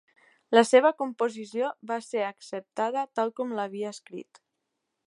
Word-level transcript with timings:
La 0.57 0.63
seva 0.69 0.91
composició 1.01 1.69
va 1.93 1.99
ser 2.07 2.25
acceptada 2.31 3.07
tal 3.21 3.35
com 3.43 3.55
l'havia 3.61 3.95
escrit. 3.99 4.43